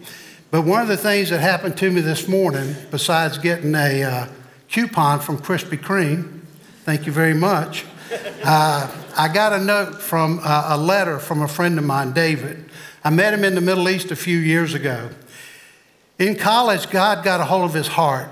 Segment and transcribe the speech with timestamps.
[0.52, 4.28] But one of the things that happened to me this morning, besides getting a uh,
[4.70, 6.41] coupon from Krispy Kreme,
[6.84, 7.86] thank you very much,
[8.44, 12.70] uh, I got a note from uh, a letter from a friend of mine, David.
[13.04, 15.10] I met him in the Middle East a few years ago.
[16.18, 18.30] In college, God got a hold of his heart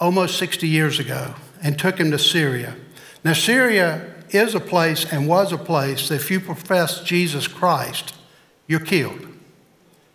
[0.00, 2.76] almost 60 years ago and took him to Syria.
[3.24, 8.14] Now, Syria is a place and was a place that if you profess Jesus Christ,
[8.66, 9.26] you're killed.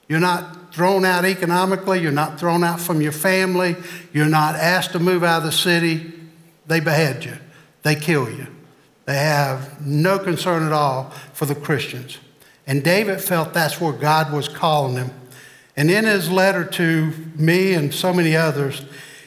[0.07, 3.75] You're not thrown out economically, you're not thrown out from your family,
[4.11, 6.13] you're not asked to move out of the city.
[6.65, 7.37] They behead you,
[7.83, 8.47] they kill you.
[9.05, 12.19] They have no concern at all for the Christians.
[12.65, 15.11] And David felt that's where God was calling him.
[15.75, 18.85] And in his letter to me and so many others,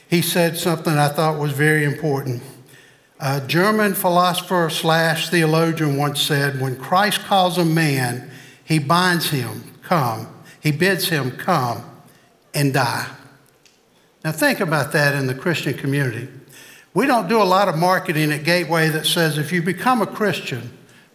[0.09, 2.43] he said something I thought was very important.
[3.19, 8.31] A German philosopher slash theologian once said, When Christ calls a man,
[8.65, 10.29] he binds him, come,
[10.61, 11.85] he bids him come
[12.55, 13.09] and die.
[14.25, 16.29] Now, think about that in the Christian community.
[16.97, 20.07] We don't do a lot of marketing at Gateway that says if you become a
[20.07, 20.71] Christian,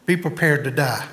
[0.05, 1.07] be prepared to die.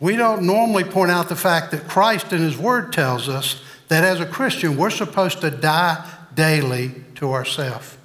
[0.00, 4.02] We don't normally point out the fact that Christ in His Word tells us that
[4.02, 7.98] as a Christian, we're supposed to die daily to ourselves.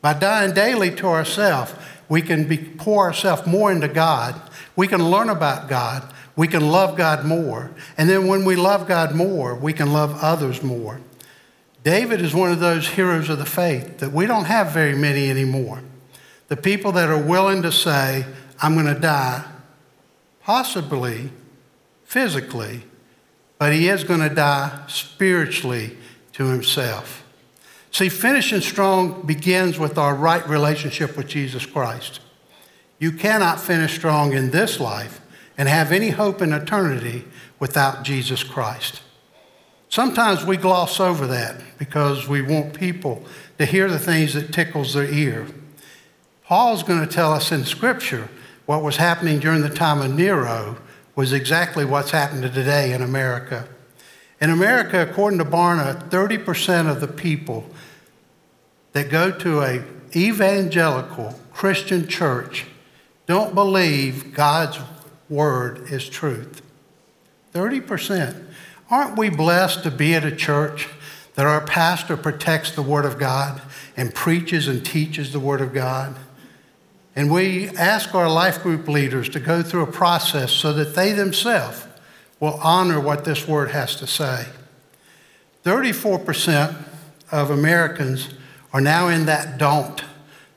[0.00, 1.74] By dying daily to ourselves,
[2.08, 4.40] we can be, pour ourselves more into God.
[4.74, 7.72] We can learn about God we can love God more.
[7.96, 11.00] And then when we love God more, we can love others more.
[11.88, 15.30] David is one of those heroes of the faith that we don't have very many
[15.30, 15.80] anymore.
[16.48, 18.26] The people that are willing to say,
[18.60, 19.42] I'm going to die,
[20.42, 21.30] possibly
[22.04, 22.82] physically,
[23.56, 25.96] but he is going to die spiritually
[26.34, 27.24] to himself.
[27.90, 32.20] See, finishing strong begins with our right relationship with Jesus Christ.
[32.98, 35.22] You cannot finish strong in this life
[35.56, 37.24] and have any hope in eternity
[37.58, 39.00] without Jesus Christ.
[39.88, 43.24] Sometimes we gloss over that because we want people
[43.56, 45.46] to hear the things that tickles their ear.
[46.44, 48.28] Paul's going to tell us in Scripture
[48.66, 50.76] what was happening during the time of Nero
[51.16, 53.66] was exactly what's happening today in America.
[54.40, 57.68] In America, according to Barna, 30% of the people
[58.92, 59.82] that go to a
[60.14, 62.66] evangelical Christian church
[63.26, 64.78] don't believe God's
[65.28, 66.62] word is truth.
[67.52, 68.44] 30%.
[68.90, 70.88] Aren't we blessed to be at a church
[71.34, 73.60] that our pastor protects the Word of God
[73.96, 76.16] and preaches and teaches the Word of God?
[77.14, 81.12] And we ask our life group leaders to go through a process so that they
[81.12, 81.86] themselves
[82.40, 84.46] will honor what this Word has to say.
[85.64, 86.84] 34%
[87.30, 88.30] of Americans
[88.72, 90.02] are now in that don't.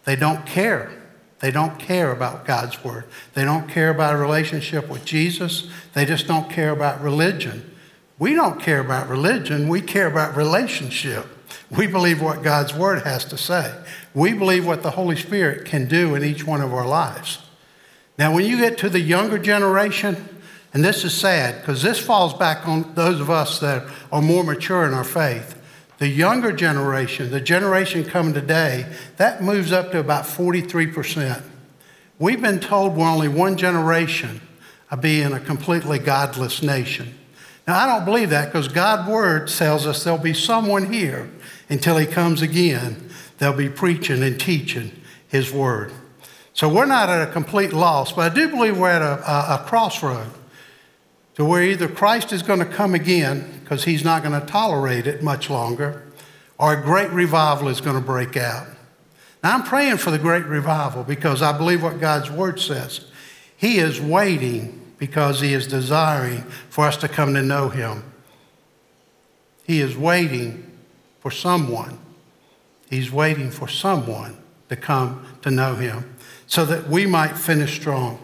[0.06, 0.92] They don't care.
[1.40, 3.06] They don't care about God's word.
[3.34, 5.70] They don't care about a relationship with Jesus.
[5.94, 7.71] They just don't care about religion.
[8.22, 9.68] We don't care about religion.
[9.68, 11.26] We care about relationship.
[11.72, 13.74] We believe what God's word has to say.
[14.14, 17.40] We believe what the Holy Spirit can do in each one of our lives.
[18.20, 20.38] Now, when you get to the younger generation,
[20.72, 24.44] and this is sad because this falls back on those of us that are more
[24.44, 25.60] mature in our faith.
[25.98, 28.86] The younger generation, the generation coming today,
[29.18, 31.42] that moves up to about 43%.
[32.20, 34.42] We've been told we're only one generation
[34.92, 37.16] of being a completely godless nation.
[37.68, 41.30] Now, I don't believe that because God's word tells us there'll be someone here
[41.70, 43.10] until he comes again.
[43.38, 44.92] They'll be preaching and teaching
[45.28, 45.94] his word.
[46.54, 49.56] So we're not at a complete loss, but I do believe we're at a, a,
[49.56, 50.32] a crossroad
[51.36, 55.08] to where either Christ is going to come again because he's not going to tolerate
[55.08, 56.04] it much longer,
[56.58, 58.68] or a great revival is going to break out.
[59.44, 63.06] Now, I'm praying for the great revival because I believe what God's word says.
[63.56, 68.04] He is waiting because he is desiring for us to come to know him.
[69.64, 70.78] He is waiting
[71.22, 71.98] for someone.
[72.88, 74.38] He's waiting for someone
[74.70, 76.16] to come to know him.
[76.46, 78.20] so that we might finish strong.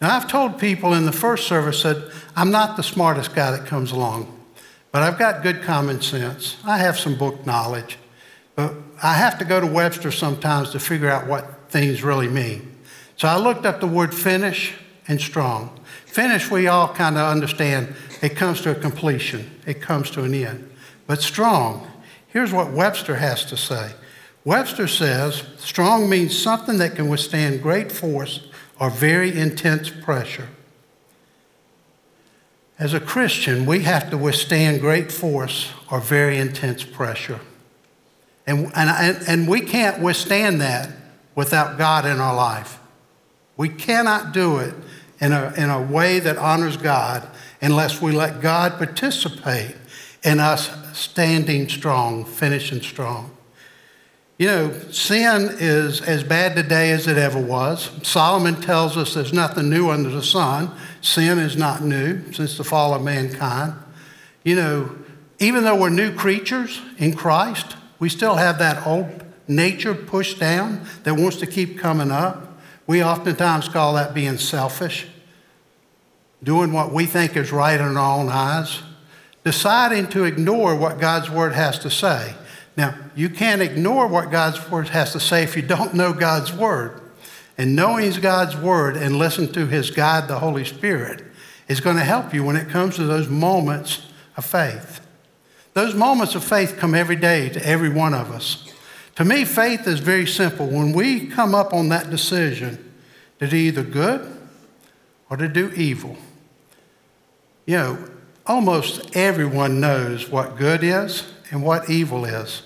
[0.00, 3.66] Now, I've told people in the first service that I'm not the smartest guy that
[3.66, 4.32] comes along,
[4.92, 6.56] but I've got good common sense.
[6.64, 7.98] I have some book knowledge,
[8.54, 12.78] but I have to go to Webster sometimes to figure out what things really mean.
[13.16, 14.74] So I looked up the word finish
[15.08, 15.78] and strong.
[16.06, 20.34] Finish, we all kind of understand it comes to a completion, it comes to an
[20.34, 20.70] end.
[21.06, 21.90] But strong,
[22.28, 23.92] here's what Webster has to say
[24.44, 28.46] Webster says strong means something that can withstand great force
[28.78, 30.48] or very intense pressure.
[32.78, 37.40] As a Christian, we have to withstand great force or very intense pressure.
[38.46, 40.90] And, and, and we can't withstand that
[41.34, 42.78] without God in our life.
[43.56, 44.74] We cannot do it
[45.24, 47.26] in a, in a way that honors God
[47.62, 49.74] unless we let God participate
[50.22, 53.34] in us standing strong, finishing strong.
[54.36, 57.90] You know, sin is as bad today as it ever was.
[58.02, 60.70] Solomon tells us there's nothing new under the sun.
[61.00, 63.74] Sin is not new since the fall of mankind.
[64.42, 64.96] You know,
[65.38, 70.84] even though we're new creatures in Christ, we still have that old nature pushed down
[71.04, 72.58] that wants to keep coming up.
[72.86, 75.06] We oftentimes call that being selfish,
[76.44, 78.82] doing what we think is right in our own eyes,
[79.42, 82.34] deciding to ignore what God's word has to say.
[82.76, 86.52] Now, you can't ignore what God's word has to say if you don't know God's
[86.52, 87.00] word.
[87.56, 91.24] And knowing God's word and listening to his guide, the Holy Spirit,
[91.68, 94.06] is going to help you when it comes to those moments
[94.36, 95.00] of faith.
[95.72, 98.72] Those moments of faith come every day to every one of us.
[99.16, 100.66] To me, faith is very simple.
[100.66, 102.92] When we come up on that decision
[103.38, 104.36] to do either good
[105.30, 106.16] or to do evil,
[107.66, 108.08] you know,
[108.46, 112.62] almost everyone knows what good is and what evil is.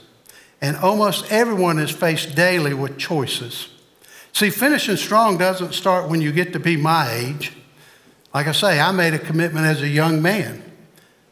[0.60, 3.68] And almost everyone is faced daily with choices.
[4.32, 7.52] See, finishing strong doesn't start when you get to be my age.
[8.34, 10.62] Like I say, I made a commitment as a young man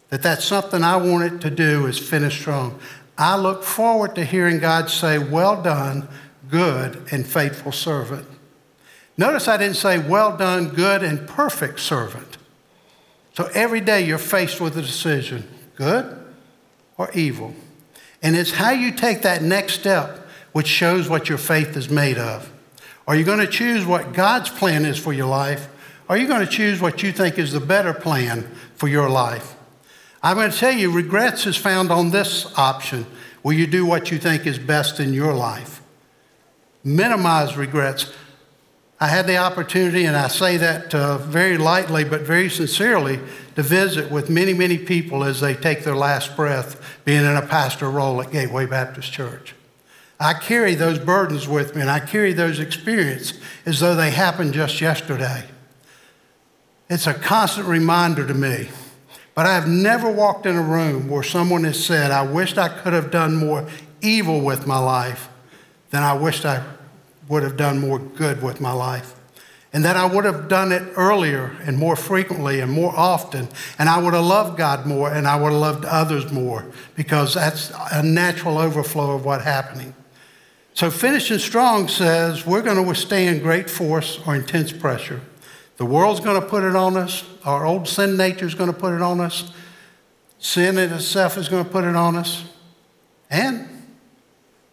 [0.08, 2.78] that that's something I wanted to do is finish strong.
[3.18, 6.08] I look forward to hearing God say, Well done,
[6.48, 8.26] good and faithful servant.
[9.18, 12.35] Notice I didn't say, Well done, good and perfect servant.
[13.36, 15.46] So every day you're faced with a decision
[15.76, 16.18] good
[16.96, 17.54] or evil.
[18.22, 22.16] And it's how you take that next step which shows what your faith is made
[22.16, 22.50] of.
[23.06, 25.68] Are you going to choose what God's plan is for your life?
[26.08, 29.10] Or are you going to choose what you think is the better plan for your
[29.10, 29.54] life?
[30.22, 33.04] I'm going to tell you, regrets is found on this option.
[33.42, 35.82] Will you do what you think is best in your life?
[36.82, 38.10] Minimize regrets.
[38.98, 43.20] I had the opportunity, and I say that uh, very lightly but very sincerely,
[43.54, 47.46] to visit with many, many people as they take their last breath, being in a
[47.46, 49.54] pastor role at Gateway Baptist Church.
[50.18, 54.54] I carry those burdens with me, and I carry those experiences as though they happened
[54.54, 55.44] just yesterday.
[56.88, 58.68] It's a constant reminder to me
[59.36, 62.70] but I have never walked in a room where someone has said, I wished I
[62.70, 63.68] could have done more
[64.00, 65.28] evil with my life
[65.90, 66.64] than I wished I
[67.28, 69.14] would have done more good with my life.
[69.72, 73.48] And that I would have done it earlier and more frequently and more often.
[73.78, 76.64] And I would have loved God more and I would have loved others more
[76.94, 79.94] because that's a natural overflow of what's happening.
[80.72, 85.20] So, finishing strong says we're going to withstand great force or intense pressure.
[85.78, 87.24] The world's going to put it on us.
[87.44, 89.52] Our old sin nature is going to put it on us.
[90.38, 92.44] Sin in itself is going to put it on us.
[93.30, 93.75] And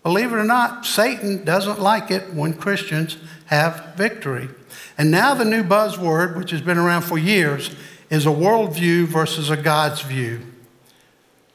[0.03, 4.49] believe it or not, Satan doesn't like it when Christians have victory.
[4.97, 7.75] And now the new buzzword, which has been around for years,
[8.09, 10.41] is a worldview versus a God's view.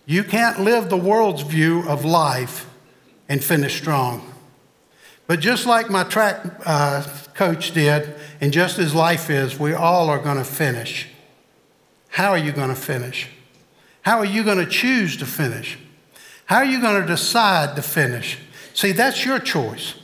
[0.06, 2.68] You can't live the world's view of life
[3.28, 4.32] and finish strong.
[5.26, 10.08] But just like my track uh, coach did, and just as life is, we all
[10.08, 11.08] are going to finish.
[12.08, 13.28] How are you going to finish?
[14.02, 15.78] How are you going to choose to finish?
[16.48, 18.38] How are you going to decide to finish?
[18.72, 19.96] See, that's your choice.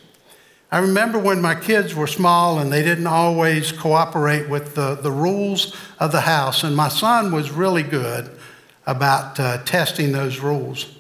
[0.71, 5.11] I remember when my kids were small and they didn't always cooperate with the, the
[5.11, 8.31] rules of the house, and my son was really good
[8.85, 10.95] about uh, testing those rules.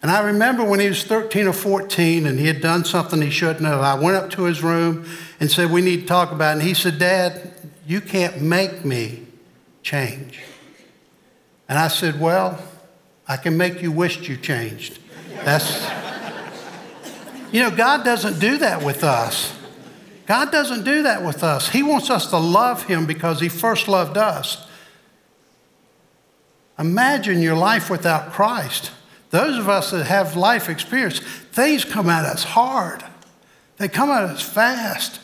[0.00, 3.30] And I remember when he was 13 or 14 and he had done something he
[3.30, 5.08] shouldn't have, I went up to his room
[5.40, 6.60] and said, We need to talk about it.
[6.60, 7.52] And he said, Dad,
[7.84, 9.26] you can't make me
[9.82, 10.40] change.
[11.68, 12.62] And I said, Well,
[13.26, 14.98] I can make you wish you changed.
[15.44, 15.88] That's,
[17.52, 19.54] you know, God doesn't do that with us.
[20.26, 21.68] God doesn't do that with us.
[21.68, 24.66] He wants us to love Him because He first loved us.
[26.78, 28.90] Imagine your life without Christ.
[29.30, 33.04] Those of us that have life experience, things come at us hard.
[33.76, 35.20] They come at us fast.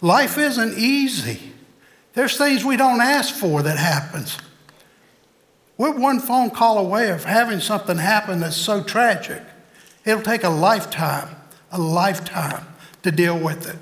[0.00, 1.52] Life isn't easy.
[2.12, 4.38] There's things we don't ask for that happens.
[5.76, 9.42] We're one phone call away of having something happen that's so tragic.
[10.04, 11.34] It'll take a lifetime,
[11.72, 12.66] a lifetime
[13.02, 13.78] to deal with it.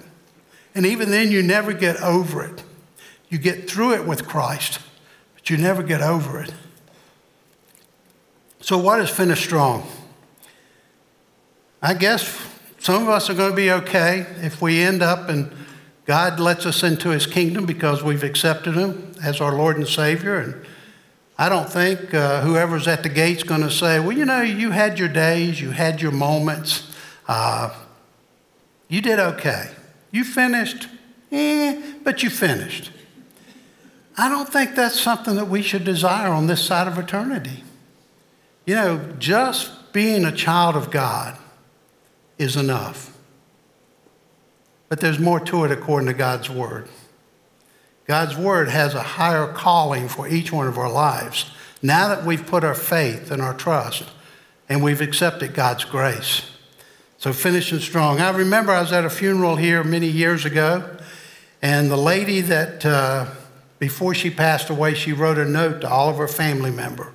[0.75, 2.63] And even then, you never get over it.
[3.29, 4.79] You get through it with Christ,
[5.35, 6.53] but you never get over it.
[8.61, 9.87] So, what is finish strong?
[11.83, 12.41] I guess
[12.79, 15.51] some of us are going to be okay if we end up and
[16.05, 20.37] God lets us into his kingdom because we've accepted him as our Lord and Savior.
[20.37, 20.67] And
[21.39, 24.71] I don't think uh, whoever's at the gate's going to say, well, you know, you
[24.71, 26.95] had your days, you had your moments,
[27.27, 27.75] uh,
[28.89, 29.71] you did okay.
[30.11, 30.89] You finished,
[31.31, 32.91] eh, but you finished.
[34.17, 37.65] I don't think that's something that we should desire on this side of eternity.
[38.67, 41.39] You know, just being a child of God
[42.39, 43.17] is enough.
[44.89, 46.89] But there's more to it according to God's Word.
[48.07, 51.51] God's Word has a higher calling for each one of our lives.
[51.83, 54.05] Now that we've put our faith and our trust
[54.69, 56.51] and we've accepted God's grace.
[57.19, 58.21] So finishing strong.
[58.21, 60.97] I remember I was at a funeral here many years ago,
[61.61, 63.27] and the lady that, uh,
[63.79, 67.13] before she passed away, she wrote a note to all of her family members.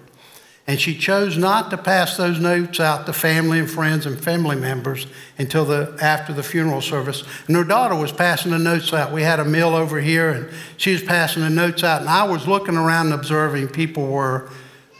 [0.69, 4.57] And she chose not to pass those notes out to family and friends and family
[4.57, 5.07] members
[5.37, 7.23] until the, after the funeral service.
[7.47, 9.13] And her daughter was passing the notes out.
[9.13, 12.01] We had a meal over here, and she was passing the notes out.
[12.01, 13.69] And I was looking around and observing.
[13.69, 14.49] People were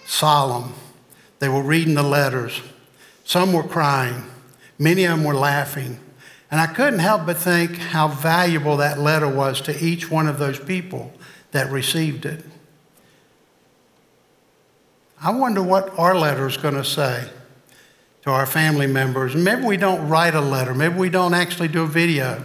[0.06, 0.74] solemn,
[1.40, 2.62] they were reading the letters.
[3.26, 4.24] Some were crying,
[4.80, 6.00] many of them were laughing.
[6.50, 10.40] And I couldn't help but think how valuable that letter was to each one of
[10.40, 11.12] those people
[11.52, 12.46] that received it.
[15.22, 17.28] I wonder what our letter is going to say
[18.22, 19.36] to our family members.
[19.36, 22.44] Maybe we don't write a letter, maybe we don't actually do a video.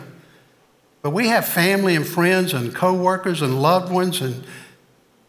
[1.02, 4.44] But we have family and friends and coworkers and loved ones and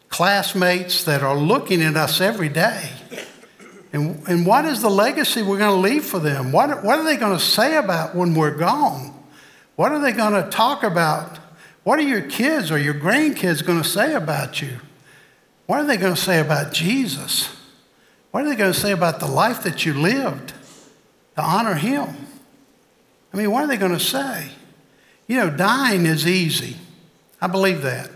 [0.07, 2.91] classmates that are looking at us every day.
[3.91, 6.51] And, and what is the legacy we're going to leave for them?
[6.51, 9.13] What, what are they going to say about when we're gone?
[9.75, 11.39] What are they going to talk about?
[11.83, 14.77] What are your kids or your grandkids going to say about you?
[15.65, 17.50] What are they going to say about Jesus?
[18.32, 20.53] What are they going to say about the life that you lived
[21.36, 22.10] to honor Him?
[23.34, 24.50] I mean, what are they going to say?
[25.27, 26.77] You know, dying is easy.
[27.41, 28.10] I believe that.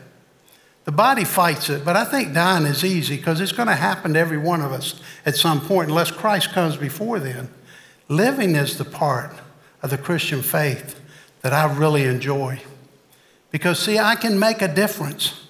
[0.86, 4.14] The body fights it, but I think dying is easy because it's going to happen
[4.14, 7.50] to every one of us at some point unless Christ comes before then.
[8.08, 9.34] Living is the part
[9.82, 11.00] of the Christian faith
[11.42, 12.62] that I really enjoy.
[13.52, 15.47] Because, see, I can make a difference.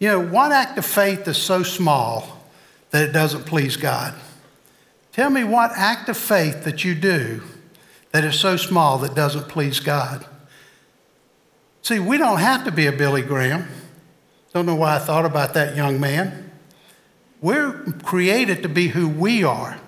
[0.00, 2.42] You know, what act of faith is so small
[2.90, 4.14] that it doesn't please God?
[5.12, 7.42] Tell me what act of faith that you do
[8.12, 10.24] that is so small that doesn't please God.
[11.82, 13.68] See, we don't have to be a Billy Graham.
[14.54, 16.50] Don't know why I thought about that young man.
[17.42, 19.78] We're created to be who we are.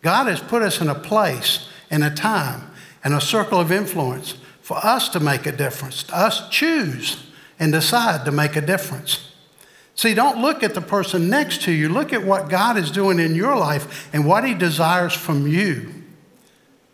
[0.00, 2.70] God has put us in a place and a time
[3.04, 7.26] and a circle of influence for us to make a difference, to us choose
[7.58, 9.31] and decide to make a difference.
[9.94, 11.88] See, don't look at the person next to you.
[11.88, 15.92] Look at what God is doing in your life and what He desires from you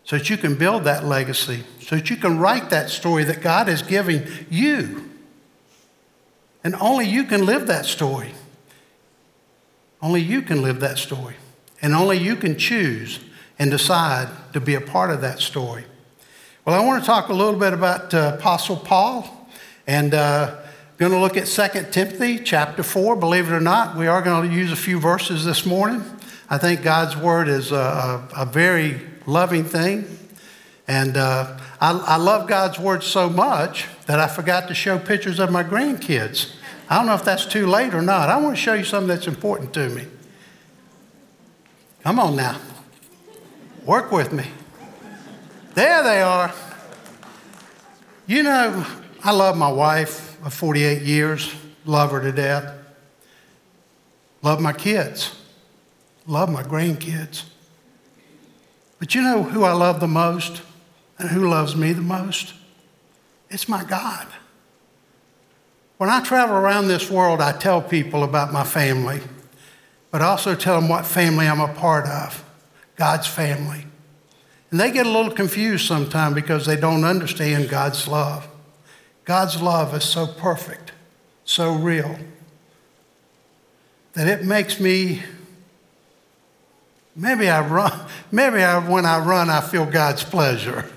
[0.03, 3.41] so that you can build that legacy, so that you can write that story that
[3.41, 5.07] God is giving you.
[6.63, 8.31] And only you can live that story.
[10.01, 11.35] Only you can live that story.
[11.81, 13.19] And only you can choose
[13.59, 15.85] and decide to be a part of that story.
[16.65, 19.47] Well, I want to talk a little bit about uh, Apostle Paul.
[19.85, 20.58] And uh,
[20.99, 23.15] going to look at 2 Timothy chapter 4.
[23.15, 26.03] Believe it or not, we are going to use a few verses this morning.
[26.49, 30.03] I think God's word is a, a, very loving thing.
[30.89, 35.39] And uh, I, I love God's word so much that I forgot to show pictures
[35.39, 36.53] of my grandkids.
[36.89, 38.27] I don't know if that's too late or not.
[38.27, 40.05] I want to show you something that's important to me.
[42.03, 42.59] Come on now.
[43.85, 44.47] Work with me.
[45.75, 46.53] There they are.
[48.27, 48.85] You know,
[49.23, 51.53] I love my wife of 48 years,
[51.85, 52.75] love her to death.
[54.41, 55.35] Love my kids,
[56.25, 57.43] love my grandkids.
[58.99, 60.61] But you know who I love the most
[61.17, 62.53] and who loves me the most?
[63.49, 64.27] It's my God.
[65.97, 69.19] When I travel around this world, I tell people about my family,
[70.11, 72.43] but I also tell them what family I'm a part of
[72.95, 73.85] God's family.
[74.71, 78.47] And they get a little confused sometimes because they don't understand God's love.
[79.29, 80.91] God's love is so perfect,
[81.45, 82.17] so real,
[84.13, 85.21] that it makes me,
[87.15, 90.89] maybe I run, maybe I, when I run, I feel God's pleasure.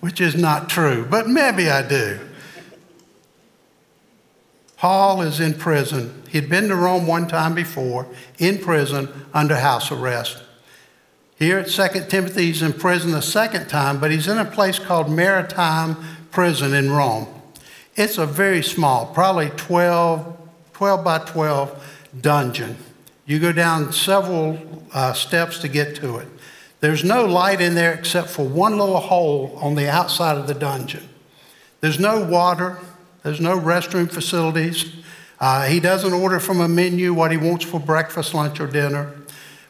[0.00, 2.20] which is not true, but maybe I do.
[4.76, 6.22] Paul is in prison.
[6.28, 8.06] He'd been to Rome one time before,
[8.38, 10.42] in prison, under house arrest.
[11.36, 14.78] Here at 2 Timothy, he's in prison the second time, but he's in a place
[14.78, 15.96] called Mamertine
[16.30, 17.39] Prison in Rome.
[17.96, 21.86] It's a very small, probably 12, 12 by 12
[22.20, 22.76] dungeon.
[23.26, 26.28] You go down several uh, steps to get to it.
[26.80, 30.54] There's no light in there except for one little hole on the outside of the
[30.54, 31.08] dungeon.
[31.80, 32.78] There's no water,
[33.22, 34.94] there's no restroom facilities.
[35.38, 39.14] Uh, he doesn't order from a menu what he wants for breakfast, lunch, or dinner.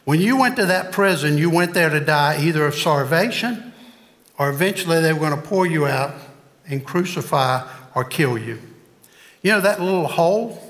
[0.05, 3.73] When you went to that prison, you went there to die either of starvation
[4.39, 6.15] or eventually they were going to pour you out
[6.67, 8.59] and crucify or kill you.
[9.43, 10.63] You know that little hole?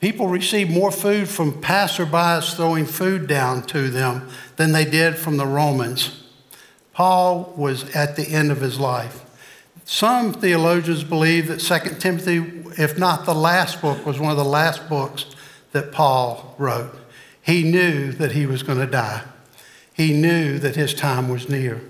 [0.00, 5.38] People received more food from passerbys throwing food down to them than they did from
[5.38, 6.24] the Romans.
[6.92, 9.22] Paul was at the end of his life.
[9.84, 12.36] Some theologians believe that 2 Timothy,
[12.78, 15.26] if not the last book, was one of the last books
[15.72, 16.94] that Paul wrote.
[17.42, 19.22] He knew that he was going to die.
[19.92, 21.80] He knew that his time was near.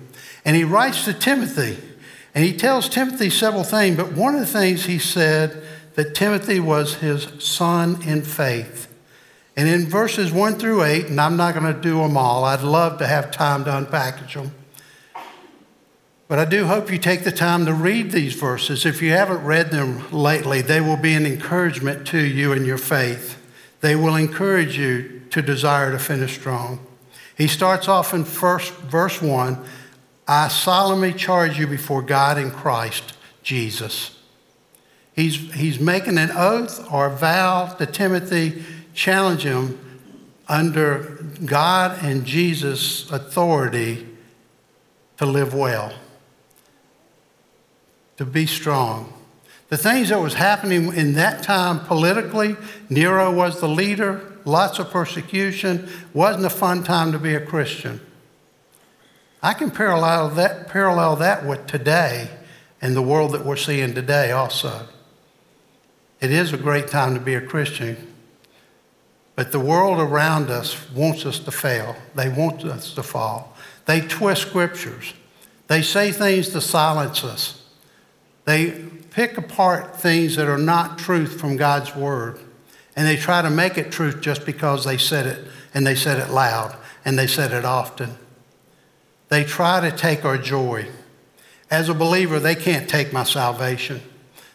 [0.44, 1.78] And he writes to Timothy,
[2.34, 5.62] and he tells Timothy several things, but one of the things he said
[5.94, 8.92] that Timothy was his son in faith.
[9.56, 12.62] And in verses 1 through 8, and I'm not going to do them all, I'd
[12.62, 14.52] love to have time to unpackage them.
[16.26, 18.84] But I do hope you take the time to read these verses.
[18.84, 22.78] If you haven't read them lately, they will be an encouragement to you in your
[22.78, 23.40] faith.
[23.80, 26.84] They will encourage you to desire to finish strong.
[27.36, 29.64] He starts off in first, verse 1
[30.26, 34.18] I solemnly charge you before God in Christ Jesus.
[35.14, 38.64] He's, he's making an oath or vow to Timothy,
[38.94, 39.78] challenge him
[40.48, 44.06] under God and Jesus' authority
[45.18, 45.92] to live well,
[48.16, 49.12] to be strong.
[49.68, 52.56] The things that was happening in that time politically,
[52.88, 58.00] Nero was the leader, lots of persecution, wasn't a fun time to be a Christian.
[59.44, 62.30] I can parallel that, parallel that with today
[62.80, 64.88] and the world that we're seeing today also.
[66.18, 68.14] It is a great time to be a Christian,
[69.37, 71.94] but the world around us wants us to fail.
[72.14, 73.54] They want us to fall.
[73.85, 75.12] They twist scriptures.
[75.66, 77.64] They say things to silence us.
[78.46, 82.40] They pick apart things that are not truth from God's word,
[82.96, 86.18] and they try to make it truth just because they said it, and they said
[86.18, 88.16] it loud, and they said it often.
[89.28, 90.87] They try to take our joy.
[91.70, 94.00] As a believer, they can't take my salvation.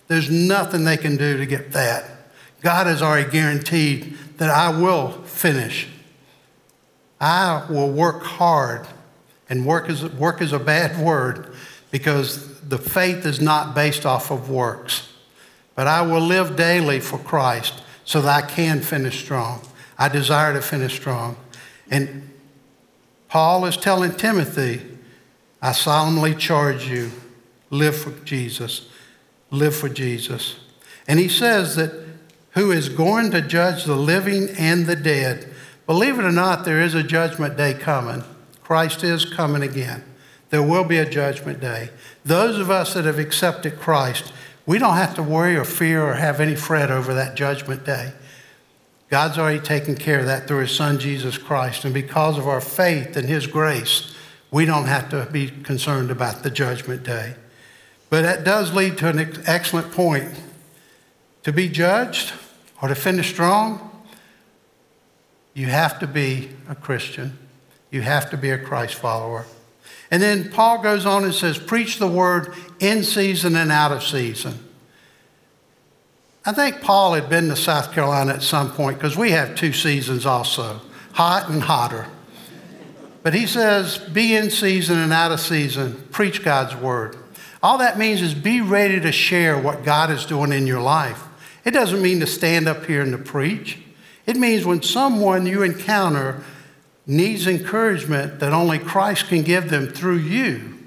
[0.08, 2.10] There's nothing they can do to get that.
[2.62, 5.88] God has already guaranteed that I will finish.
[7.22, 8.88] I will work hard,
[9.50, 11.54] and work is, work is a bad word
[11.92, 15.10] because the faith is not based off of works.
[15.76, 19.62] But I will live daily for Christ so that I can finish strong.
[19.98, 21.38] I desire to finish strong.
[21.90, 22.30] And
[23.30, 24.82] Paul is telling Timothy,
[25.62, 27.12] I solemnly charge you,
[27.70, 28.88] live for Jesus.
[29.52, 30.58] Live for Jesus.
[31.08, 31.92] And he says that
[32.52, 35.48] who is going to judge the living and the dead.
[35.86, 38.24] Believe it or not, there is a judgment day coming.
[38.62, 40.04] Christ is coming again.
[40.50, 41.90] There will be a judgment day.
[42.26, 44.34] Those of us that have accepted Christ,
[44.66, 48.14] we don't have to worry or fear or have any fret over that judgment day.
[49.10, 51.84] God's already taken care of that through his son Jesus Christ.
[51.84, 54.14] And because of our faith and his grace,
[54.52, 57.36] we don't have to be concerned about the judgment day.
[58.10, 60.30] But that does lead to an excellent point.
[61.44, 62.34] To be judged
[62.82, 63.86] or to finish strong,
[65.54, 67.38] you have to be a Christian.
[67.92, 69.46] You have to be a Christ follower.
[70.12, 74.04] And then Paul goes on and says, Preach the word in season and out of
[74.04, 74.69] season.
[76.46, 79.74] I think Paul had been to South Carolina at some point because we have two
[79.74, 80.82] seasons also
[81.14, 82.08] hot and hotter.
[83.24, 87.18] But he says, be in season and out of season, preach God's word.
[87.62, 91.22] All that means is be ready to share what God is doing in your life.
[91.66, 93.80] It doesn't mean to stand up here and to preach.
[94.26, 96.42] It means when someone you encounter
[97.06, 100.79] needs encouragement that only Christ can give them through you,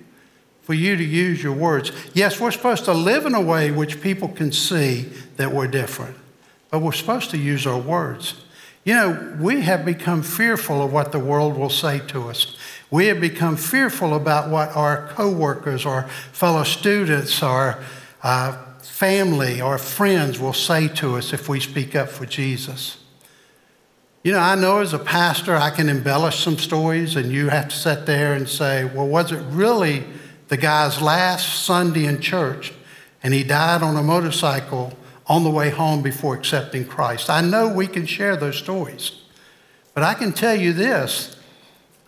[0.62, 1.92] for you to use your words.
[2.14, 5.02] Yes, we're supposed to live in a way which people can see
[5.36, 6.16] that we're different,
[6.70, 8.36] but we're supposed to use our words.
[8.84, 12.56] You know, we have become fearful of what the world will say to us.
[12.90, 17.82] We have become fearful about what our coworkers, our fellow students, our
[18.22, 22.98] uh, family, our friends will say to us if we speak up for Jesus.
[24.24, 27.68] You know, I know as a pastor, I can embellish some stories, and you have
[27.68, 30.04] to sit there and say, well, was it really
[30.52, 32.74] the guy's last Sunday in church,
[33.22, 34.92] and he died on a motorcycle
[35.26, 37.30] on the way home before accepting Christ.
[37.30, 39.12] I know we can share those stories,
[39.94, 41.34] but I can tell you this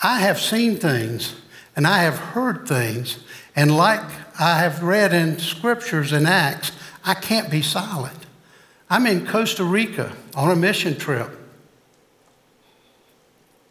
[0.02, 1.37] I have seen things
[1.74, 3.24] and I have heard things,
[3.57, 4.04] and like
[4.38, 6.70] I have read in scriptures and Acts,
[7.02, 8.26] I can't be silent.
[8.90, 11.30] I'm in Costa Rica on a mission trip.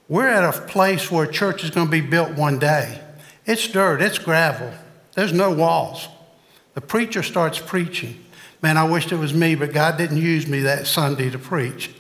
[0.10, 3.03] We're at a place where a church is going to be built one day.
[3.46, 4.74] It's dirt, it's gravel,
[5.14, 6.08] there's no walls.
[6.74, 8.24] The preacher starts preaching.
[8.62, 11.92] Man, I wished it was me, but God didn't use me that Sunday to preach.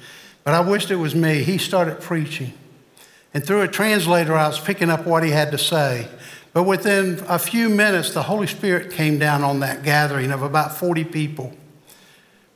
[0.43, 1.43] But I wished it was me.
[1.43, 2.53] He started preaching.
[3.33, 6.07] And through a translator, I was picking up what he had to say.
[6.53, 10.77] But within a few minutes, the Holy Spirit came down on that gathering of about
[10.77, 11.53] 40 people.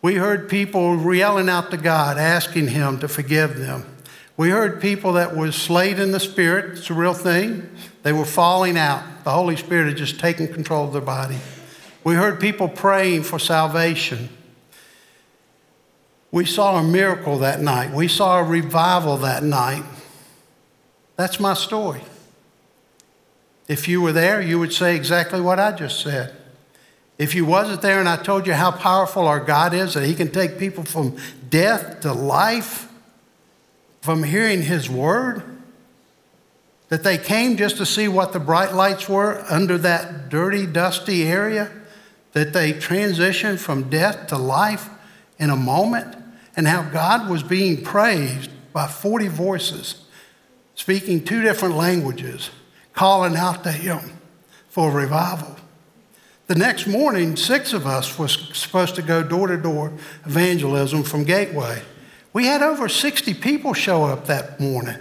[0.02, 3.86] We heard people yelling out to God, asking Him to forgive them.
[4.38, 6.78] We heard people that was slayed in the Spirit.
[6.78, 7.70] It's a real thing.
[8.04, 9.04] They were falling out.
[9.24, 11.38] The Holy Spirit had just taken control of their body.
[12.04, 14.30] We heard people praying for salvation.
[16.32, 17.92] We saw a miracle that night.
[17.92, 19.84] We saw a revival that night.
[21.16, 22.04] That's my story.
[23.68, 26.36] If you were there, you would say exactly what I just said.
[27.18, 30.14] If you wasn't there and I told you how powerful our God is, that He
[30.14, 31.18] can take people from
[31.50, 32.87] death to life,
[34.08, 35.44] from hearing His word,
[36.88, 41.24] that they came just to see what the bright lights were under that dirty, dusty
[41.24, 41.70] area,
[42.32, 44.90] that they transitioned from death to life
[45.38, 46.16] in a moment,
[46.56, 50.06] and how God was being praised by 40 voices,
[50.74, 52.50] speaking two different languages,
[52.94, 54.22] calling out to Him
[54.70, 55.58] for revival.
[56.46, 59.92] The next morning, six of us was supposed to go door to door
[60.26, 61.82] evangelism from Gateway.
[62.34, 64.98] We had over 60 people show up that morning,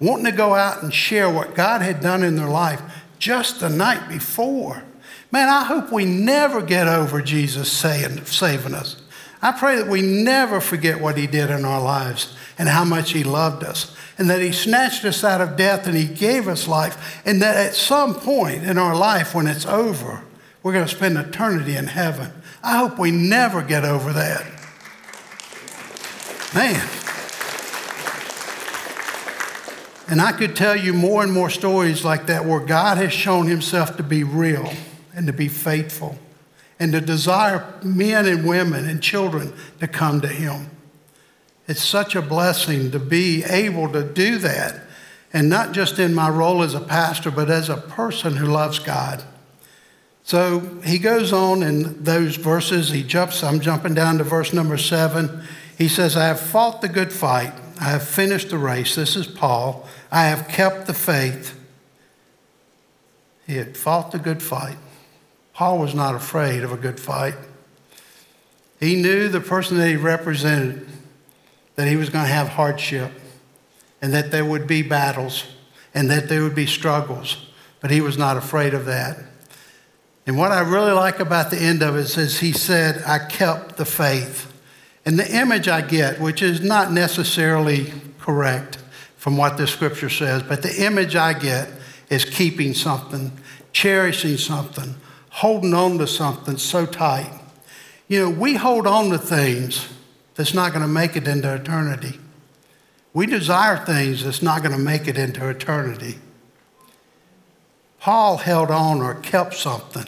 [0.00, 2.80] wanting to go out and share what God had done in their life
[3.18, 4.82] just the night before.
[5.30, 8.96] Man, I hope we never get over Jesus saying, saving us.
[9.42, 13.12] I pray that we never forget what he did in our lives and how much
[13.12, 16.66] he loved us, and that he snatched us out of death and he gave us
[16.66, 20.22] life, and that at some point in our life when it's over,
[20.62, 22.32] we're going to spend eternity in heaven.
[22.62, 24.44] I hope we never get over that.
[26.54, 26.88] Man.
[30.08, 33.46] And I could tell you more and more stories like that where God has shown
[33.46, 34.72] himself to be real
[35.14, 36.18] and to be faithful
[36.80, 40.70] and to desire men and women and children to come to him.
[41.66, 44.80] It's such a blessing to be able to do that,
[45.34, 48.78] and not just in my role as a pastor, but as a person who loves
[48.78, 49.22] God.
[50.22, 52.90] So he goes on in those verses.
[52.90, 55.42] He jumps, I'm jumping down to verse number seven.
[55.78, 57.52] He says, I have fought the good fight.
[57.80, 58.96] I have finished the race.
[58.96, 59.88] This is Paul.
[60.10, 61.56] I have kept the faith.
[63.46, 64.76] He had fought the good fight.
[65.54, 67.36] Paul was not afraid of a good fight.
[68.80, 70.86] He knew the person that he represented,
[71.76, 73.12] that he was going to have hardship,
[74.02, 75.44] and that there would be battles,
[75.94, 77.46] and that there would be struggles,
[77.80, 79.18] but he was not afraid of that.
[80.26, 83.76] And what I really like about the end of it is he said, I kept
[83.76, 84.52] the faith.
[85.08, 88.76] And the image I get, which is not necessarily correct
[89.16, 91.70] from what the scripture says, but the image I get
[92.10, 93.32] is keeping something,
[93.72, 94.96] cherishing something,
[95.30, 97.32] holding on to something so tight.
[98.06, 99.88] You know, we hold on to things
[100.34, 102.20] that's not going to make it into eternity.
[103.14, 106.18] We desire things that's not going to make it into eternity.
[107.98, 110.04] Paul held on or kept something.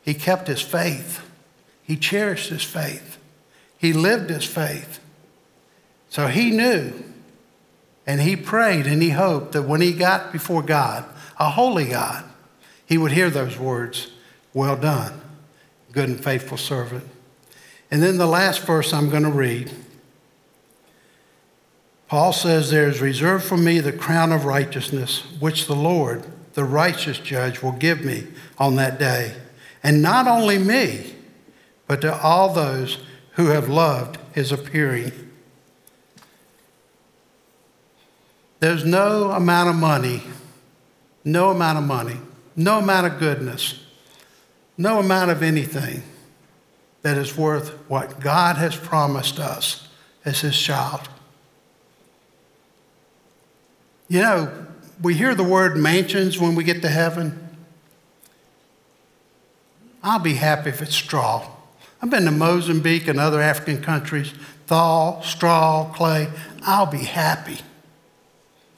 [0.00, 1.20] He kept his faith.
[1.82, 3.09] He cherished his faith.
[3.80, 5.00] He lived his faith.
[6.10, 6.92] So he knew
[8.06, 11.04] and he prayed and he hoped that when he got before God,
[11.38, 12.24] a holy God,
[12.84, 14.10] he would hear those words
[14.52, 15.20] Well done,
[15.92, 17.08] good and faithful servant.
[17.90, 19.72] And then the last verse I'm going to read.
[22.08, 26.64] Paul says, There is reserved for me the crown of righteousness, which the Lord, the
[26.64, 28.26] righteous judge, will give me
[28.58, 29.36] on that day
[29.82, 31.14] and not only me,
[31.86, 32.98] but to all those
[33.40, 35.10] who have loved his appearing.
[38.58, 40.22] There's no amount of money,
[41.24, 42.18] no amount of money,
[42.54, 43.82] no amount of goodness,
[44.76, 46.02] no amount of anything
[47.00, 49.88] that is worth what God has promised us
[50.22, 51.08] as his child.
[54.06, 54.66] You know,
[55.00, 57.56] we hear the word mansions when we get to heaven.
[60.02, 61.50] I'll be happy if it's straw.
[62.02, 64.32] I've been to Mozambique and other African countries,
[64.66, 66.28] thaw, straw, clay.
[66.62, 67.58] I'll be happy.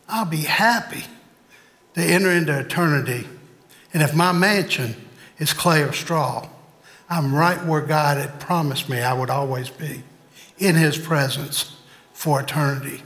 [0.09, 1.05] I'll be happy
[1.95, 3.27] to enter into eternity
[3.95, 4.97] And if my mansion
[5.39, 6.49] is clay or straw,
[7.11, 10.03] I'm right where God had promised me I would always be
[10.59, 11.77] in His presence
[12.15, 13.03] for eternity.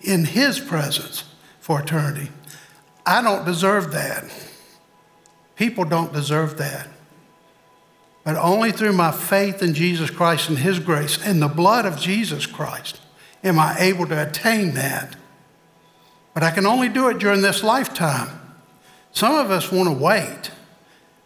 [0.00, 1.24] In His presence
[1.58, 2.30] for eternity.
[3.04, 4.24] I don't deserve that.
[5.56, 6.88] People don't deserve that.
[8.24, 11.98] But only through my faith in Jesus Christ and His grace and the blood of
[11.98, 13.00] Jesus Christ
[13.42, 15.16] am I able to attain that.
[16.34, 18.28] But I can only do it during this lifetime.
[19.12, 20.50] Some of us want to wait.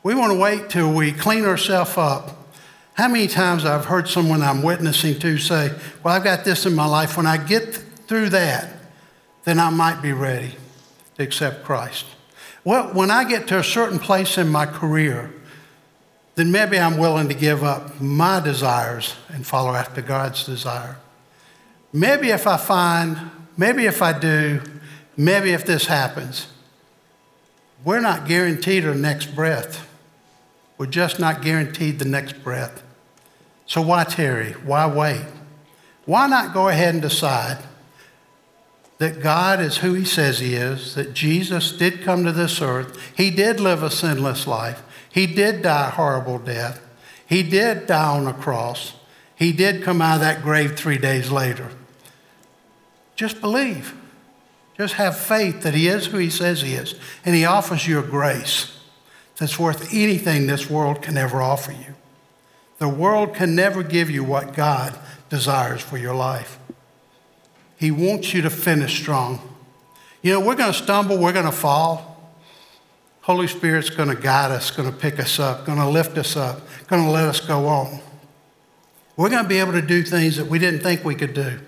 [0.03, 2.45] We want to wait till we clean ourselves up.
[2.95, 6.75] How many times I've heard someone I'm witnessing to say, Well, I've got this in
[6.75, 7.17] my life.
[7.17, 7.75] When I get
[8.07, 8.73] through that,
[9.45, 10.55] then I might be ready
[11.17, 12.07] to accept Christ.
[12.65, 15.35] Well, when I get to a certain place in my career,
[16.35, 20.97] then maybe I'm willing to give up my desires and follow after God's desire.
[21.93, 24.61] Maybe if I find, maybe if I do,
[25.17, 26.49] maybe if this happens,
[27.85, 29.89] we're not guaranteed our next breath.
[30.77, 32.83] We're just not guaranteed the next breath.
[33.67, 34.53] So why tarry?
[34.53, 35.25] Why wait?
[36.05, 37.59] Why not go ahead and decide
[38.99, 42.99] that God is who He says He is, that Jesus did come to this earth,
[43.17, 44.83] He did live a sinless life,
[45.15, 46.81] He did die a horrible death,
[47.25, 48.95] He did die on a cross,
[49.37, 51.71] He did come out of that grave three days later.
[53.15, 53.95] Just believe.
[54.77, 58.01] Just have faith that He is who He says He is, and He offers you
[58.01, 58.77] a grace
[59.37, 61.95] that's worth anything this world can ever offer you.
[62.79, 64.99] The world can never give you what God
[65.31, 66.59] desires for your life.
[67.77, 69.39] He wants you to finish strong.
[70.23, 72.14] You know, we're going to stumble, we're going to fall.
[73.25, 76.37] Holy Spirit's going to guide us, going to pick us up, going to lift us
[76.37, 77.99] up, going to let us go on.
[79.17, 81.59] We're going to be able to do things that we didn't think we could do.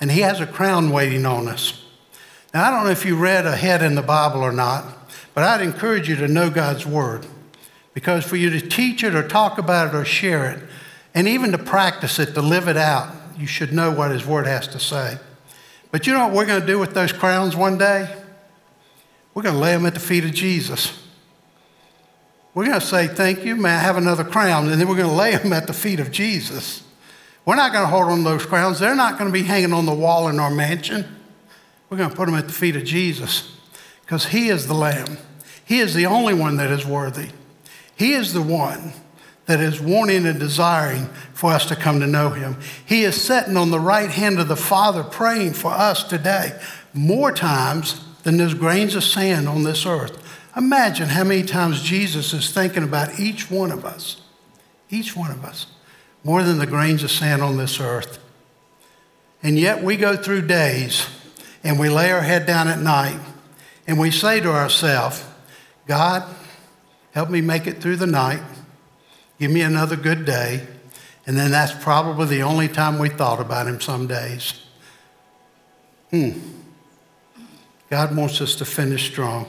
[0.00, 1.84] And He has a crown waiting on us.
[2.52, 4.84] Now, I don't know if you read ahead in the Bible or not,
[5.32, 7.24] but I'd encourage you to know God's Word.
[7.92, 10.60] Because for you to teach it or talk about it or share it,
[11.14, 14.48] and even to practice it, to live it out, you should know what His Word
[14.48, 15.18] has to say.
[15.92, 18.12] But you know what we're going to do with those crowns one day?
[19.34, 21.00] We're going to lay them at the feet of Jesus.
[22.54, 24.68] We're going to say, Thank you, may I have another crown?
[24.68, 26.84] And then we're going to lay them at the feet of Jesus.
[27.44, 28.78] We're not going to hold on to those crowns.
[28.78, 31.04] They're not going to be hanging on the wall in our mansion.
[31.90, 33.58] We're going to put them at the feet of Jesus
[34.02, 35.18] because He is the Lamb.
[35.64, 37.30] He is the only one that is worthy.
[37.96, 38.92] He is the one
[39.46, 42.56] that is wanting and desiring for us to come to know Him.
[42.86, 46.58] He is sitting on the right hand of the Father praying for us today
[46.94, 50.20] more times than there's grains of sand on this earth.
[50.56, 54.20] Imagine how many times Jesus is thinking about each one of us,
[54.90, 55.66] each one of us,
[56.24, 58.18] more than the grains of sand on this earth.
[59.42, 61.06] And yet we go through days
[61.62, 63.20] and we lay our head down at night
[63.86, 65.22] and we say to ourselves,
[65.86, 66.24] God,
[67.12, 68.42] help me make it through the night.
[69.38, 70.66] Give me another good day.
[71.26, 74.54] And then that's probably the only time we thought about him some days.
[76.10, 76.53] Hmm.
[77.94, 79.46] God wants us to finish strong.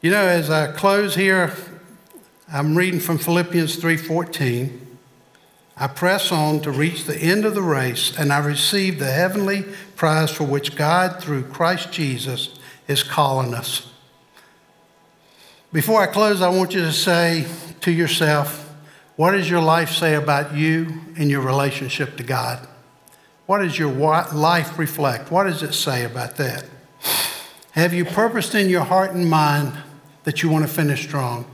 [0.00, 1.54] You know, as I close here,
[2.52, 4.98] I'm reading from Philippians 3:14.
[5.76, 9.64] I press on to reach the end of the race, and I receive the heavenly
[9.94, 12.48] prize for which God, through Christ Jesus,
[12.88, 13.86] is calling us.
[15.72, 17.46] Before I close, I want you to say
[17.82, 18.74] to yourself,
[19.14, 22.66] what does your life say about you and your relationship to God?
[23.46, 23.92] What does your
[24.32, 25.30] life reflect?
[25.30, 26.64] What does it say about that?
[27.74, 29.72] Have you purposed in your heart and mind
[30.22, 31.44] that you want to finish strong?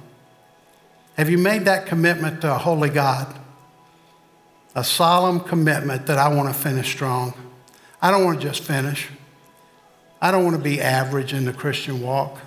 [1.17, 3.35] Have you made that commitment to a holy God?
[4.75, 7.33] A solemn commitment that I want to finish strong.
[8.03, 9.09] I don't want to just finish.
[10.21, 12.39] I don't want to be average in the Christian walk.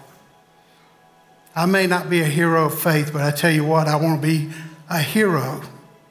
[1.56, 4.22] I may not be a hero of faith, but I tell you what, I want
[4.22, 4.52] to be
[4.88, 5.64] a hero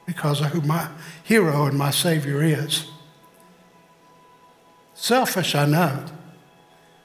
[0.05, 0.89] because of who my
[1.23, 2.87] hero and my Savior is.
[4.93, 6.05] Selfish, I know,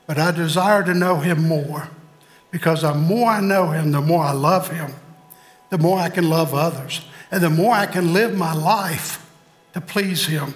[0.09, 1.91] but I desire to know Him more
[2.51, 4.95] because the more I know Him, the more I love Him,
[5.69, 9.31] the more I can love others, and the more I can live my life
[9.75, 10.55] to please Him.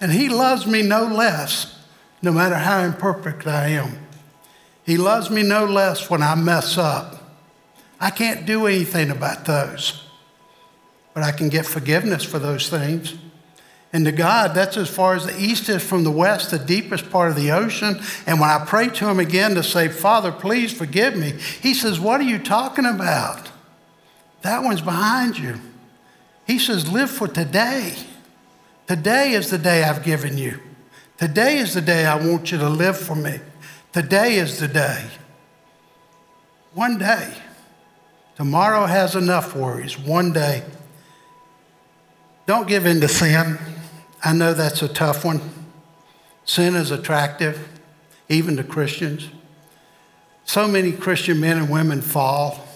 [0.00, 1.78] And He loves me no less
[2.22, 3.98] no matter how imperfect I am.
[4.86, 7.22] He loves me no less when I mess up.
[8.00, 10.02] I can't do anything about those,
[11.12, 13.14] but I can get forgiveness for those things.
[13.92, 17.08] And to God, that's as far as the east is from the west, the deepest
[17.08, 18.00] part of the ocean.
[18.26, 22.00] And when I pray to Him again to say, Father, please forgive me, He says,
[22.00, 23.48] What are you talking about?
[24.42, 25.60] That one's behind you.
[26.46, 27.94] He says, Live for today.
[28.86, 30.60] Today is the day I've given you.
[31.18, 33.40] Today is the day I want you to live for me.
[33.92, 35.06] Today is the day.
[36.74, 37.32] One day.
[38.36, 39.98] Tomorrow has enough worries.
[39.98, 40.62] One day.
[42.44, 43.58] Don't give in to sin.
[44.24, 45.40] I know that's a tough one.
[46.44, 47.68] Sin is attractive,
[48.28, 49.28] even to Christians.
[50.44, 52.66] So many Christian men and women fall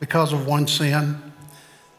[0.00, 1.22] because of one sin.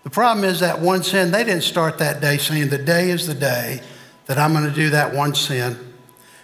[0.03, 3.27] The problem is that one sin, they didn't start that day saying, The day is
[3.27, 3.81] the day
[4.25, 5.77] that I'm going to do that one sin.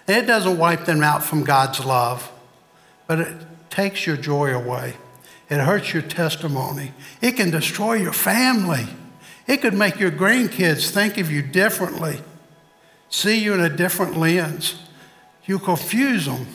[0.07, 2.31] And it doesn't wipe them out from God's love,
[3.07, 3.37] but it
[3.69, 4.95] takes your joy away.
[5.49, 6.93] It hurts your testimony.
[7.21, 8.87] It can destroy your family.
[9.47, 12.19] It could make your grandkids think of you differently,
[13.09, 14.75] see you in a different lens.
[15.45, 16.47] You confuse them,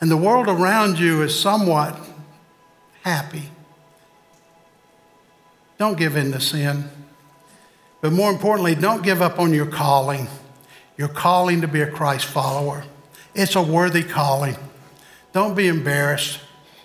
[0.00, 1.98] and the world around you is somewhat
[3.02, 3.50] happy.
[5.78, 6.90] Don't give in to sin.
[8.00, 10.28] But more importantly, don't give up on your calling.
[10.96, 12.84] Your calling to be a Christ follower.
[13.34, 14.56] It's a worthy calling.
[15.32, 16.40] Don't be embarrassed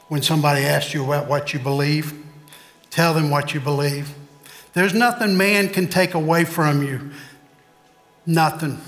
[0.08, 2.14] when somebody asks you about what you believe.
[2.90, 4.14] Tell them what you believe.
[4.74, 7.12] There's nothing man can take away from you.
[8.26, 8.80] Nothing.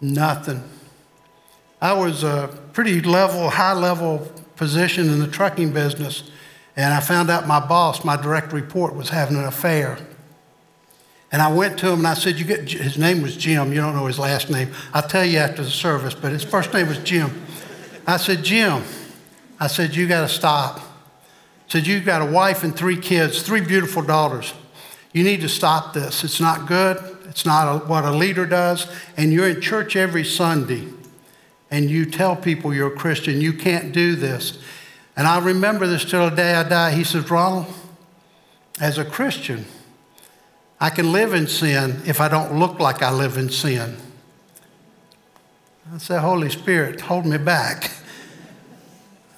[0.00, 0.62] Nothing.
[1.80, 6.30] I was a pretty level, high level position in the trucking business,
[6.76, 9.98] and I found out my boss, my direct report, was having an affair.
[11.32, 13.72] And I went to him and I said, "You get." His name was Jim.
[13.72, 14.72] You don't know his last name.
[14.94, 17.42] I'll tell you after the service, but his first name was Jim.
[18.06, 18.82] I said, "Jim,"
[19.58, 20.82] I said, "You got to stop." I
[21.68, 24.54] said, "You've got a wife and three kids, three beautiful daughters.
[25.16, 26.24] You need to stop this.
[26.24, 26.98] It's not good.
[27.24, 28.86] It's not a, what a leader does.
[29.16, 30.88] And you're in church every Sunday,
[31.70, 33.40] and you tell people you're a Christian.
[33.40, 34.58] You can't do this."
[35.16, 36.90] And I remember this till the day I die.
[36.90, 37.72] He says, "Ronald,
[38.78, 39.64] as a Christian."
[40.78, 43.96] I can live in sin if I don't look like I live in sin.
[45.94, 47.90] I said, Holy Spirit, hold me back.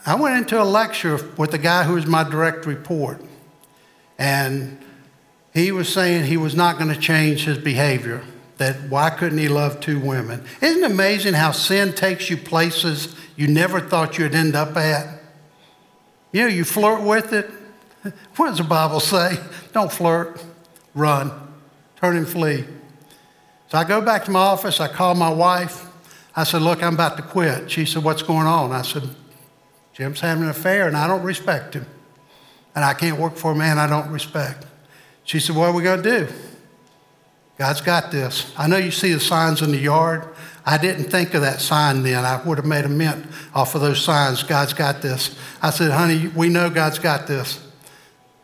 [0.05, 3.23] I went into a lecture with the guy who was my direct report,
[4.19, 4.77] and
[5.55, 8.23] he was saying he was not going to change his behavior.
[8.59, 10.45] That why couldn't he love two women?
[10.61, 15.21] Isn't it amazing how sin takes you places you never thought you'd end up at?
[16.33, 17.51] You know, you flirt with it.
[18.37, 19.39] What does the Bible say?
[19.73, 20.45] Don't flirt
[20.99, 21.31] run,
[21.97, 22.65] turn and flee.
[23.69, 25.87] So I go back to my office, I call my wife.
[26.35, 27.71] I said, Look, I'm about to quit.
[27.71, 28.73] She said, What's going on?
[28.73, 29.03] I said,
[29.95, 31.87] Jim's having an affair and I don't respect him.
[32.75, 34.65] And I can't work for a man I don't respect.
[35.29, 36.29] She said, What are we going to do?
[37.59, 38.51] God's got this.
[38.57, 40.27] I know you see the signs in the yard.
[40.65, 42.25] I didn't think of that sign then.
[42.25, 44.43] I would have made a mint off of those signs.
[44.43, 45.39] God's got this.
[45.61, 47.63] I said, honey, we know God's got this.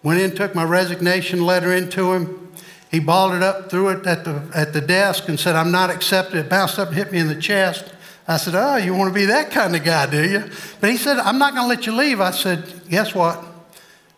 [0.03, 2.53] Went in, took my resignation letter into him.
[2.91, 5.89] He balled it up, threw it at the, at the desk, and said, I'm not
[5.89, 6.37] accepted.
[6.37, 7.95] It bounced up and hit me in the chest.
[8.29, 10.51] I said, Oh, you want to be that kind of guy, do you?
[10.83, 12.21] But he said, I'm not going to let you leave.
[12.21, 13.43] I said, Guess what?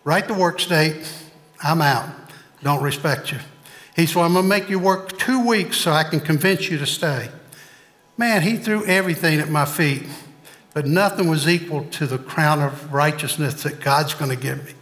[0.03, 1.09] Write the work state.
[1.63, 2.16] I'm out.
[2.63, 3.39] Don't respect you.
[3.95, 6.69] He said, well, I'm going to make you work two weeks so I can convince
[6.69, 7.29] you to stay.
[8.17, 10.03] Man, he threw everything at my feet,
[10.73, 14.73] but nothing was equal to the crown of righteousness that God's going to give me.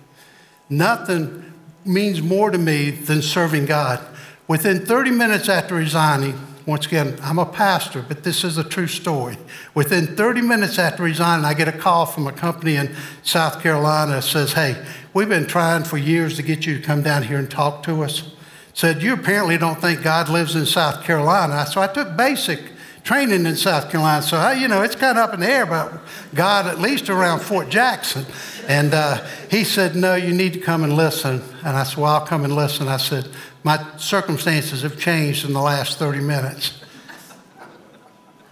[0.70, 1.54] Nothing
[1.86, 4.06] means more to me than serving God.
[4.48, 8.88] Within 30 minutes after resigning, once again, I'm a pastor, but this is a true
[8.88, 9.38] story.
[9.76, 14.14] Within 30 minutes after resigning, I get a call from a company in South Carolina
[14.14, 14.84] that says, Hey,
[15.15, 18.04] we've been trying for years to get you to come down here and talk to
[18.04, 18.32] us.
[18.73, 21.65] Said, You apparently don't think God lives in South Carolina.
[21.65, 22.60] So I took basic
[23.04, 24.21] training in South Carolina.
[24.21, 26.01] So, I, you know, it's kind of up in the air about
[26.34, 28.25] God, at least around Fort Jackson.
[28.67, 31.41] And uh, he said, No, you need to come and listen.
[31.63, 32.89] And I said, Well, I'll come and listen.
[32.89, 33.30] I said,
[33.63, 36.82] My circumstances have changed in the last 30 minutes.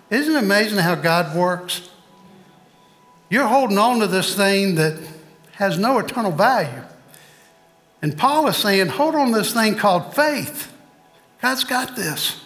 [0.10, 1.90] Isn't it amazing how God works?
[3.30, 5.13] You're holding on to this thing that
[5.54, 6.84] has no eternal value.
[8.02, 10.72] And Paul is saying, Hold on this thing called faith.
[11.42, 12.44] God's got this,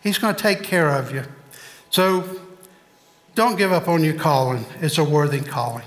[0.00, 1.24] He's going to take care of you.
[1.90, 2.40] So
[3.34, 5.86] don't give up on your calling, it's a worthy calling.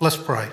[0.00, 0.48] Let's pray.